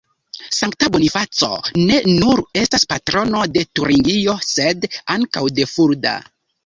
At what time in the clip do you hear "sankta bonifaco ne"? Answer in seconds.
0.59-1.99